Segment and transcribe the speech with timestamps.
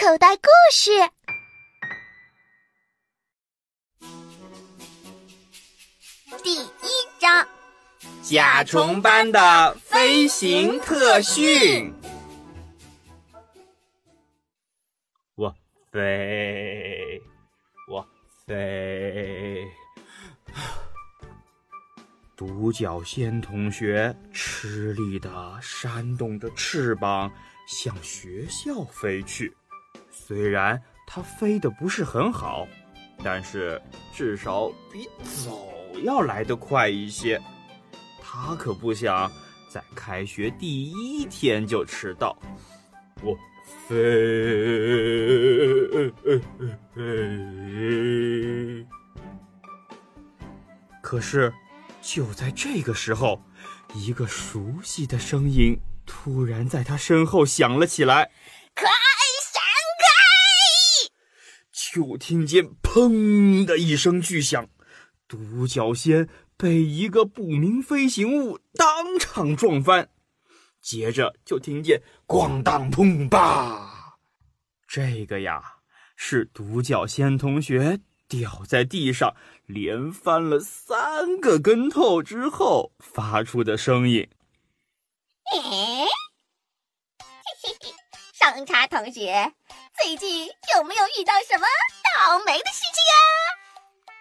[0.00, 0.90] 口袋故事
[6.40, 6.68] 第一
[7.18, 7.48] 章：
[8.22, 11.92] 甲虫班的飞行特训。
[15.34, 15.52] 我
[15.90, 17.20] 飞，
[17.88, 18.06] 我
[18.46, 19.66] 飞。
[22.36, 27.32] 独角仙同学吃力地扇动着翅膀，
[27.66, 29.52] 向学校飞去。
[30.28, 32.68] 虽然它飞得不是很好，
[33.24, 33.80] 但是
[34.12, 35.66] 至少比走
[36.04, 37.40] 要来得快一些。
[38.22, 39.32] 他可不想
[39.70, 42.36] 在开学第一天就迟到。
[43.22, 43.34] 我
[43.88, 43.96] 飞，
[51.00, 51.50] 可是。
[52.00, 53.42] 就在这个时候，
[53.92, 58.30] 一个熟悉的声音突然在他身后响了起来
[58.74, 58.98] ：“快闪开！”
[61.92, 64.68] 就听见“砰”的一声巨响，
[65.26, 70.10] 独角仙被一个不明飞行物当场撞翻，
[70.80, 74.18] 接着就听见“咣当砰吧”，
[74.86, 75.62] 这个呀
[76.16, 78.00] 是独角仙同学。
[78.28, 84.28] 掉在地上，连翻了三个跟头之后发出的声音。
[85.50, 86.04] 嘿嘿
[87.62, 87.94] 嘿，
[88.34, 89.54] 上茶同学，
[90.00, 91.66] 最近有没有遇到什么
[92.16, 93.18] 倒霉的事情啊？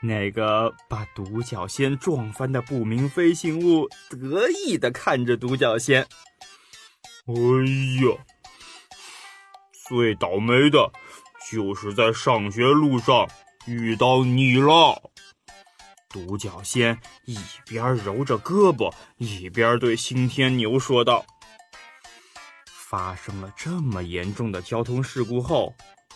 [0.00, 6.02] 那个把独角仙撞翻的不明飞行物得意的看着独角仙。
[7.26, 7.34] 哎
[8.02, 8.16] 呀，
[9.86, 10.90] 最倒霉的
[11.50, 13.28] 就是在上学路上。
[13.66, 15.10] 遇到你了，
[16.08, 21.26] 独角仙一边揉着胳膊，一边对新天牛说道
[22.88, 25.74] ：“发生了这么严重的交通事故后，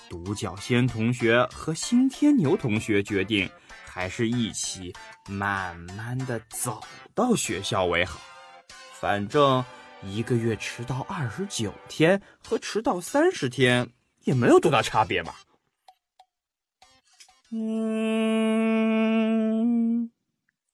[0.09, 3.51] 独角仙同学和新天牛同学决定，
[3.85, 4.95] 还是一起
[5.29, 6.81] 慢慢的走
[7.13, 8.21] 到学校为好。
[8.93, 9.65] 反正
[10.05, 13.91] 一个月迟到二十九天和迟到三十天
[14.23, 15.35] 也没有多大差别嘛。”
[17.51, 18.79] 嗯，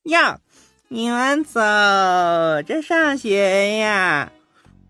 [0.03, 0.41] 呀，
[0.89, 1.59] 你们走
[2.67, 4.31] 着上学呀？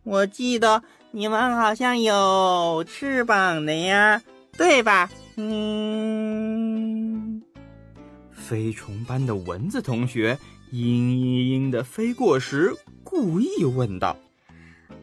[0.07, 0.81] 我记得
[1.11, 4.23] 你们好像有翅膀的呀，
[4.57, 5.11] 对吧？
[5.35, 7.43] 嗯，
[8.33, 10.39] 飞虫班的蚊子同学
[10.73, 12.73] 嘤嘤嘤的飞过时，
[13.03, 14.17] 故意问道：“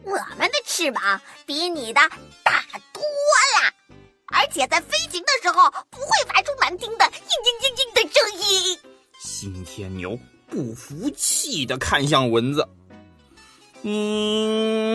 [0.04, 2.00] 我们的翅膀比你的
[2.42, 2.64] 大
[2.94, 3.70] 多了。”
[4.32, 7.12] 而且在飞行的时候不会发出难听的“嘤嘤
[7.60, 8.78] 嘤嘤”的声音。
[9.20, 12.66] 新天牛不服气的看向蚊子
[13.86, 14.93] ：“嗯，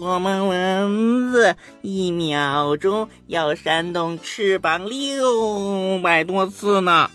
[0.00, 7.10] 我们蚊子一秒钟要扇动翅膀六百多次呢，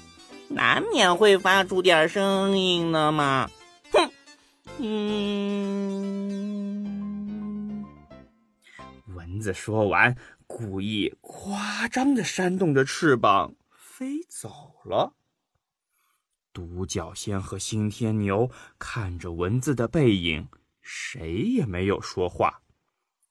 [0.49, 3.49] 难免会发出点声音的嘛。”
[3.93, 4.09] 哼，
[4.79, 5.45] 嗯，
[9.15, 10.15] 蚊子说完。
[10.45, 14.51] 故意夸张的扇动着翅膀飞走
[14.83, 15.13] 了。
[16.51, 20.47] 独角仙和新天牛看着蚊子的背影，
[20.81, 22.61] 谁也没有说话。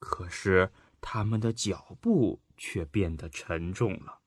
[0.02, 0.68] 可是
[1.00, 4.18] 他们的脚步却变得沉重了。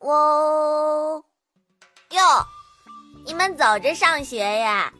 [0.00, 1.24] 哦，
[2.10, 2.18] 哟，
[3.24, 4.92] 你们走着上学呀？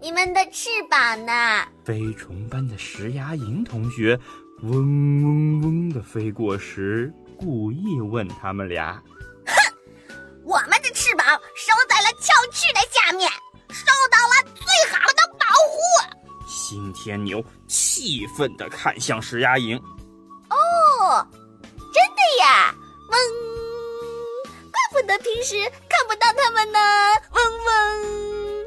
[0.00, 1.66] 你们的翅膀呢？
[1.84, 4.18] 飞虫班的石牙蝇同学。
[4.62, 4.72] 嗡
[5.22, 9.02] 嗡嗡的飞过时，故意问他们俩
[9.46, 9.54] ：“哼，
[10.44, 13.28] 我们的翅膀收在了翘翅的下面，
[13.70, 15.17] 受到了最好的保护。”
[16.68, 19.74] 新天牛气愤地看向石牙蝇
[20.50, 21.26] ：“哦，
[21.94, 22.74] 真的呀，
[23.08, 23.16] 嗡，
[24.70, 25.56] 怪不得平时
[25.88, 26.78] 看不到它们呢，
[27.32, 28.66] 嗡嗡。”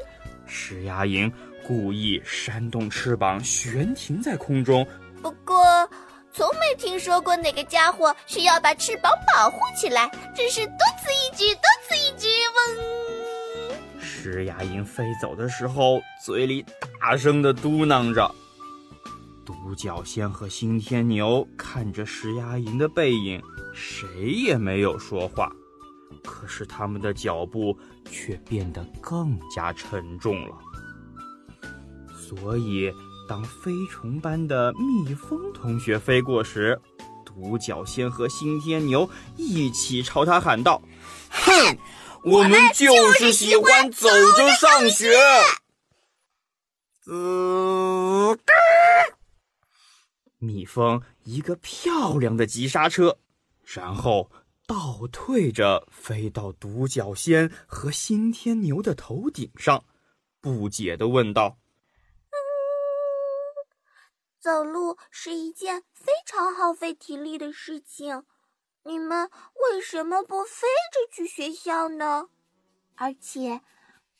[0.49, 1.31] 石牙蝇
[1.63, 4.83] 故意扇动翅膀，悬停在空中。
[5.21, 5.87] 不过，
[6.33, 12.27] 从没听说过哪个家伙需要把翅膀保护起来，真是多此一举，多此一举！
[12.55, 13.10] 嗡。
[14.21, 16.63] 石牙鹰飞走的时候，嘴里
[16.99, 18.29] 大声的嘟囔着。
[19.43, 23.41] 独角仙和新天牛看着石牙鹰的背影，
[23.73, 25.51] 谁也没有说话。
[26.23, 27.75] 可是他们的脚步
[28.11, 30.55] 却变得更加沉重了。
[32.15, 32.91] 所以。
[33.29, 36.77] 当飞虫般的蜜蜂同学飞过时，
[37.23, 40.81] 独角仙和新天牛一起朝他喊道
[41.31, 41.77] ：“哼，
[42.23, 44.07] 我们就是喜欢走
[44.37, 45.11] 着上学。”
[47.01, 48.37] 滋，
[50.37, 53.17] 蜜蜂一个漂亮的急刹车，
[53.63, 54.31] 然后
[54.67, 59.83] 倒退着飞到独角仙和新天牛的头顶上，
[60.39, 61.57] 不解地问道
[64.39, 68.23] ：“走路是一件非常耗费体力的事情，
[68.83, 69.29] 你们
[69.71, 72.29] 为什么不飞着去学校呢？
[72.95, 73.61] 而且，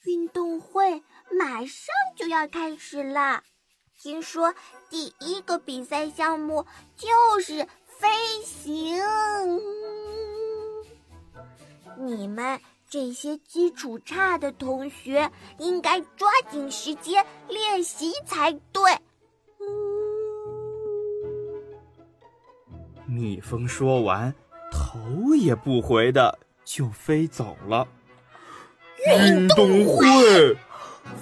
[0.04, 3.44] 运动会马上就要开始啦。”
[3.98, 4.54] 听说
[4.90, 6.66] 第一个比赛项目
[6.96, 7.10] 就
[7.40, 8.10] 是飞
[8.44, 9.00] 行，
[11.98, 12.60] 你们
[12.90, 18.92] 这些基础差的同学应该抓紧时间练习才对。
[23.08, 24.34] 蜜蜂说完，
[24.72, 27.88] 头也不回的就飞走了。
[29.06, 30.58] 运动会，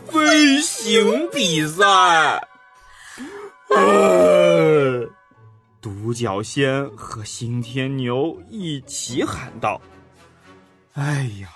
[0.06, 2.48] 飞行比赛。
[5.82, 9.82] 独角仙和新天牛一起喊道
[10.94, 11.50] ：“哎呀，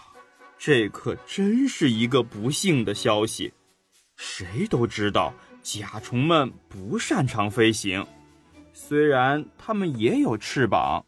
[0.58, 3.54] 这可真是一个不幸的消息！
[4.16, 8.06] 谁都知道甲虫们不擅长飞行，
[8.72, 11.06] 虽然它们也有翅膀，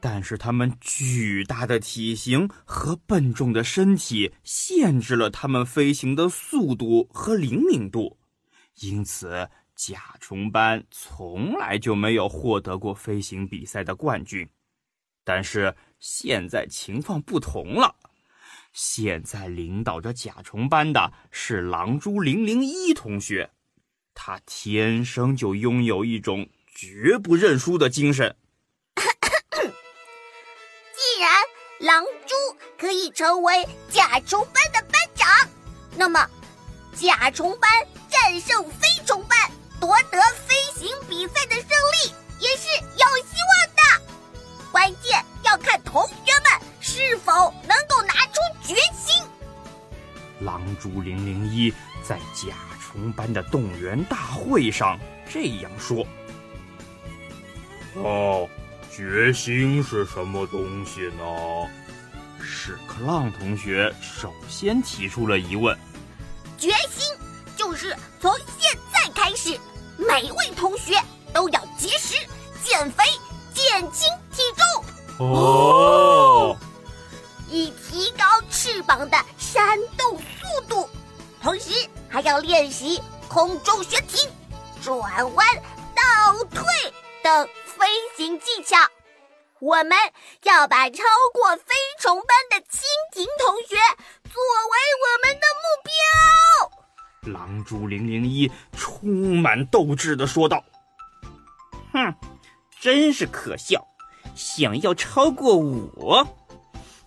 [0.00, 8.18] 但是它们巨大的体型和笨重的身体限制了它们飞行的速度和灵敏度，
[8.80, 14.46] 因此。”甲虫班从来就没有获得过飞行比赛的冠军，
[15.24, 17.96] 但是现在情况不同了。
[18.74, 23.50] 现在领导着甲虫班的是狼蛛零零一同学，
[24.12, 28.36] 他天生就拥有一种绝不认输的精神。
[31.80, 32.34] 狼蛛
[32.78, 35.28] 可以成为甲虫班的班长，
[35.96, 36.28] 那么
[36.94, 37.70] 甲虫班
[38.10, 39.38] 战胜飞虫班。
[39.80, 47.32] 夺得飞行比赛的胜利也是有希望的，关键要看同学们是否
[47.66, 49.22] 能够拿出决心。
[50.40, 51.72] 狼蛛零零一
[52.06, 56.06] 在甲虫班的动员大会上这样说
[57.96, 58.46] ：“哦，
[58.94, 61.24] 决心是什么东西呢？”
[62.42, 65.76] 屎壳郎同学首先提出了疑问
[66.58, 67.06] ：“决心
[67.56, 69.58] 就是从现在开始。”
[69.98, 70.94] 每位同学
[71.30, 72.14] 都要节食、
[72.64, 73.04] 减肥、
[73.52, 76.56] 减轻体重哦，
[77.50, 80.88] 以提高翅膀的扇动速度，
[81.42, 84.26] 同时还要练习空中悬停、
[84.82, 84.98] 转
[85.34, 85.46] 弯、
[85.94, 86.64] 倒退
[87.22, 87.59] 等飞
[88.20, 88.76] 新技巧。
[89.60, 89.92] 我们
[90.42, 91.02] 要把超
[91.32, 92.82] 过飞虫班的蜻
[93.14, 93.76] 蜓同学
[94.24, 97.32] 作为我们的目标。
[97.32, 100.62] 狼蛛零零一充满斗志的说道
[101.94, 102.14] ：“哼，
[102.78, 103.82] 真是可笑！
[104.36, 106.26] 想要超过我，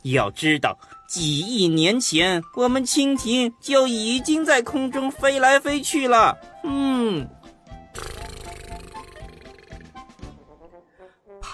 [0.01, 7.29] 要知道几亿年前我们蜻蜓就已经在空中飞来飞去了。”嗯，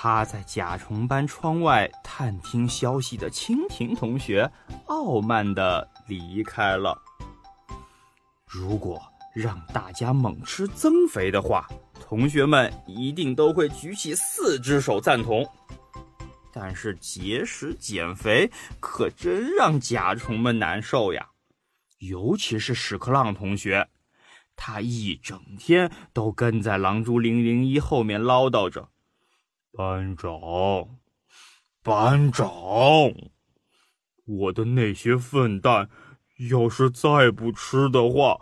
[0.01, 4.49] 趴在甲虫班窗外探听消息的蜻蜓同学
[4.85, 6.97] 傲慢的离开了。
[8.47, 9.01] 如果
[9.35, 11.67] 让大家猛吃增肥的话，
[11.99, 15.45] 同学们一定都会举起四只手赞同。
[16.53, 21.27] 但是节食减肥可真让甲虫们难受呀，
[21.97, 23.89] 尤其是屎壳郎同学，
[24.56, 28.87] 他一整天都跟在狼蛛零零一后面唠叨着
[29.73, 30.31] ：“班长，
[31.83, 32.49] 班长，
[34.26, 35.90] 我的那些粪蛋。”
[36.49, 38.40] 要是再不吃的话，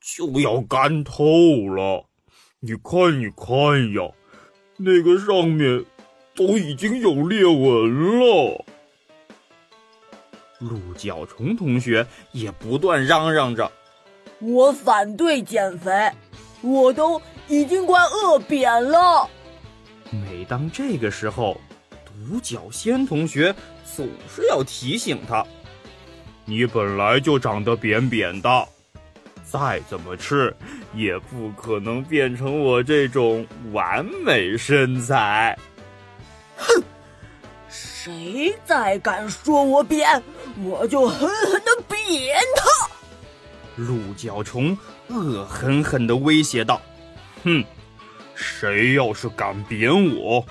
[0.00, 1.24] 就要干透
[1.74, 2.08] 了。
[2.60, 4.12] 你看，你看呀，
[4.76, 5.84] 那个上面
[6.36, 8.64] 都已经有裂纹了。
[10.60, 13.72] 鹿角虫同学也不断嚷嚷着
[14.38, 15.90] ：“我反对减肥，
[16.60, 19.28] 我都已经快饿扁了。”
[20.12, 21.58] 每当这个时候，
[22.04, 23.54] 独角仙同学
[23.96, 25.44] 总是要提醒他。
[26.44, 28.68] 你本来就长得扁扁的，
[29.44, 30.54] 再怎么吃
[30.94, 35.58] 也不可能变成我这种完美身材。
[36.56, 36.82] 哼！
[37.70, 40.22] 谁再敢说我扁，
[40.62, 42.90] 我就狠狠的扁他！
[43.76, 44.76] 鹿角虫
[45.08, 46.78] 恶狠狠地威胁道
[47.44, 47.64] ：“哼！
[48.42, 50.44] 谁要是敢扁我，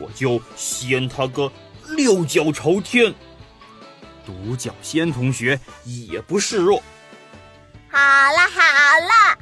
[0.00, 1.52] 我就掀他个
[1.96, 3.12] 六脚朝天！”
[4.24, 6.80] 独角仙同学也不示弱。
[7.90, 8.60] 好了好
[9.00, 9.38] 了，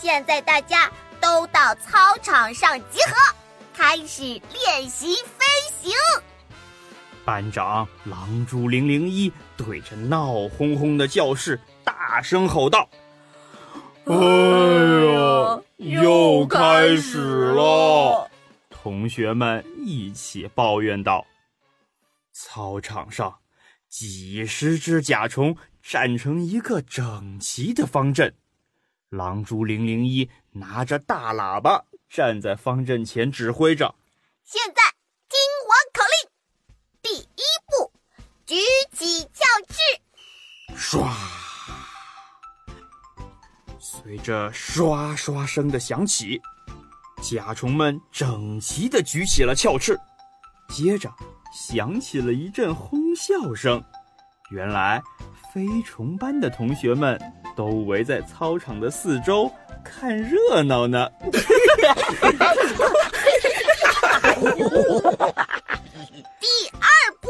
[0.00, 3.34] 现在大家都到操场上集合，
[3.76, 5.44] 开始练习飞
[5.82, 5.92] 行。
[7.24, 12.88] 班长狼蛛零零一对着闹哄哄的教室大声吼道
[14.08, 14.14] ：“哎
[15.12, 17.18] 呀，又开始
[17.52, 18.30] 了！”
[18.70, 21.26] 同学们一起抱怨道。
[22.32, 23.40] 操场上，
[23.88, 28.34] 几十只甲虫站成一个整齐的方阵。
[29.10, 33.94] 狼蛛零零一拿着大喇叭站在方阵前，指挥着
[34.44, 34.82] ：“现在
[35.28, 36.30] 听我口令，
[37.02, 37.92] 第一步，
[38.46, 38.54] 举
[38.92, 39.76] 起教翅。”
[40.78, 41.08] 唰，
[44.08, 46.40] 随着刷刷声的响起，
[47.20, 50.00] 甲虫们整齐地举起了鞘翅，
[50.70, 51.12] 接着
[51.52, 53.84] 响起了一阵哄笑声。
[54.50, 55.02] 原来，
[55.52, 57.20] 飞虫班的同学们。
[57.54, 59.52] 都围在操场的四周
[59.84, 61.10] 看热闹呢。
[61.20, 61.36] 第
[66.78, 66.88] 二
[67.20, 67.28] 步，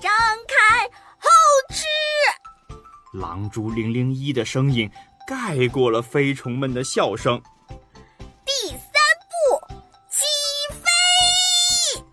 [0.00, 0.10] 张
[0.48, 0.84] 开
[1.18, 1.28] 后
[1.70, 1.84] 翅。
[3.12, 4.90] 狼蛛零零一的声音
[5.32, 7.40] 盖过了飞虫们的笑声。
[8.44, 8.76] 第三
[9.30, 9.74] 步，
[10.10, 10.26] 起
[10.74, 12.04] 飞。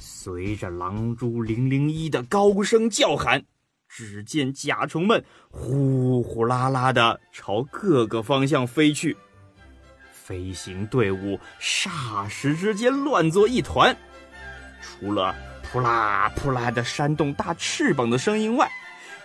[0.00, 3.44] 随着狼蛛零零一的高声叫喊。
[3.86, 9.16] 只见甲虫们呼呼啦啦的朝各个方向飞去，
[10.12, 13.96] 飞行队伍霎时之间乱作一团。
[14.82, 18.68] 除了扑啦扑啦的扇动大翅膀的声音外，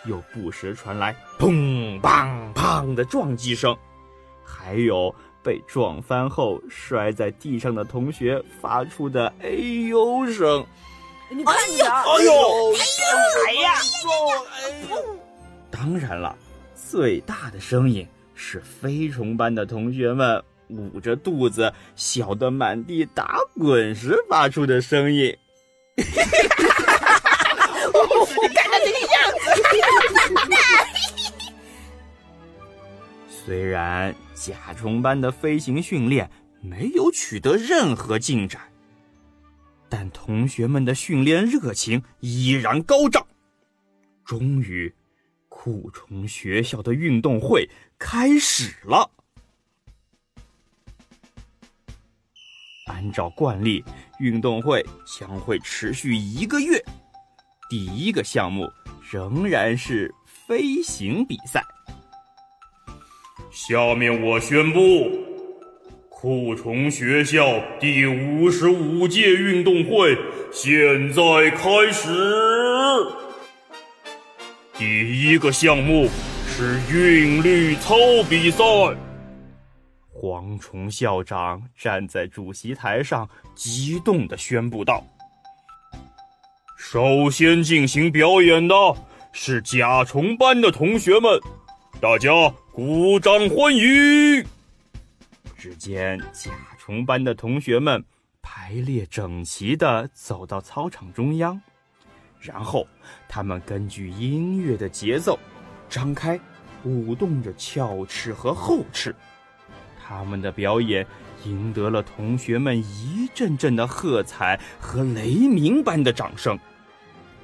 [0.06, 3.76] 又不时传来砰砰砰的撞击声，
[4.44, 9.50] 还有被撞翻后摔在地上的同学发出的哎
[9.90, 10.66] 呦声。
[11.30, 12.04] 你看呀！
[12.04, 12.32] 哎呦！
[13.48, 13.72] 哎呀！
[15.72, 16.36] 当然了，
[16.76, 25.36] 最大的声音是飞虫班的同学们捂着肚子笑得满地打滚时发出的声音。
[27.92, 28.32] 哈哈哈哈哈！
[28.42, 29.46] 你看他那个样子。
[33.28, 36.30] 虽然甲虫班的飞行训练
[36.62, 38.62] 没有取得任何进展。
[39.90, 43.28] 但同学们的训练热情依然高涨。
[44.26, 44.92] 终于，
[45.50, 49.12] 酷虫学校的运动会开始了。
[52.88, 53.86] 按照惯例，
[54.20, 56.84] 运动会将会持续一个月。
[57.76, 58.72] 第一个项目
[59.12, 61.60] 仍然是飞行比赛。
[63.50, 65.10] 下面我宣布。
[66.08, 70.16] 酷虫学校第五十五届运动会
[70.52, 72.08] 现在开始。
[74.78, 76.08] 第一个项目
[76.46, 77.96] 是韵律操
[78.30, 78.64] 比赛。
[80.14, 85.04] 蝗虫校长站在主席台上，激动地宣布道
[86.94, 88.76] ：“首先进行表演的
[89.32, 91.42] 是甲虫班的同学们，
[92.00, 92.30] 大家
[92.72, 94.46] 鼓掌欢迎。”
[95.58, 98.06] 只见甲虫班的同学们
[98.44, 101.60] 排列整齐地走到操场中央，
[102.40, 102.86] 然后
[103.28, 105.40] 他们根据音乐的节奏，
[105.90, 106.40] 张开、
[106.84, 109.16] 舞动着鞘翅和后翅。
[110.00, 111.04] 他们的表演
[111.44, 116.56] 赢得了同学们一阵阵的喝彩和雷鸣般的掌声。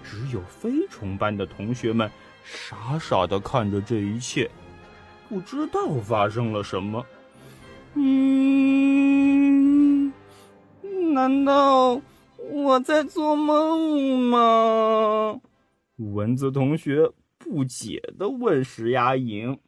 [0.04, 2.10] 只有飞虫班的同学们
[2.44, 4.50] 傻傻的看着这一切，
[5.28, 7.06] 不知道发生了什么。
[7.96, 8.14] 嗯，
[11.14, 12.02] 难道
[12.38, 15.40] 我在做梦吗？
[15.98, 19.60] 蚊子同学不解的问石牙蝇：“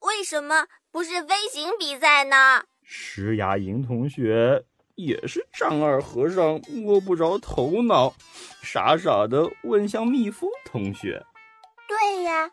[0.00, 4.64] 为什么不是飞行比赛呢？”石牙蝇同学
[4.98, 8.12] 也是丈二和尚摸不着头脑，
[8.62, 11.24] 傻傻的问向蜜蜂同学
[11.86, 12.50] ：“对呀。”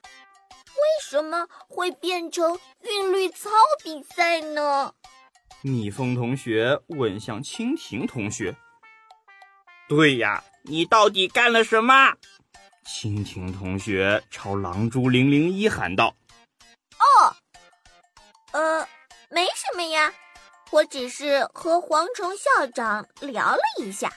[0.76, 3.50] 为什么会变成韵律操
[3.84, 4.94] 比赛呢？
[5.64, 8.56] 蜜蜂同学问向蜻蜓同学
[9.90, 12.14] ：“对呀，你到底干了什么？”
[12.86, 16.14] 蜻蜓同学朝狼蛛零零一喊道
[17.00, 17.34] ：“哦，
[18.52, 18.88] 呃，
[19.30, 20.14] 没什么呀，
[20.72, 24.12] 我只是和蝗虫校长聊了一下。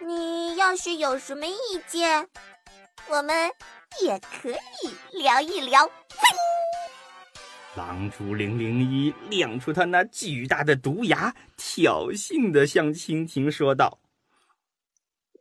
[0.00, 1.56] 你要是有什么意
[1.88, 2.28] 见，
[3.08, 3.50] 我们……”
[4.02, 5.90] 也可以聊一聊。
[7.76, 13.98] 狼蛛零零一亮出他那巨大的毒牙，挑衅的向蜻蜓说道：“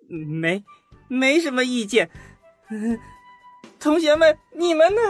[0.08, 0.64] 没，
[1.10, 2.10] 没什么意见。
[3.78, 5.02] 同学们，你们呢？”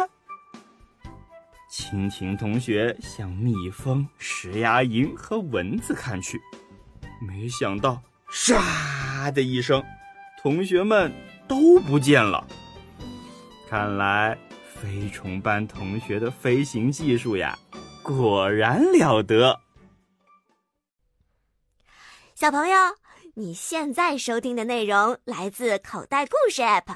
[1.77, 6.39] 蜻蜓同学向蜜蜂、石牙蝇和蚊子看去，
[7.21, 8.01] 没想到，
[8.31, 9.83] 唰的一声，
[10.41, 11.11] 同学们
[11.49, 12.47] 都不见了。
[13.69, 14.37] 看来，
[14.73, 17.59] 飞虫班同学的飞行技术呀，
[18.01, 19.59] 果然了得。
[22.35, 22.77] 小朋友，
[23.33, 26.95] 你现在收听的内容来自口袋故事 App。